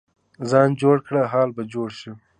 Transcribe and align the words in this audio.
ځان 0.49 0.69
جوړ 0.81 0.97
کړه، 1.07 1.21
حال 1.31 1.49
به 1.55 1.63
جوړ 1.73 1.89
شي. 1.99 2.11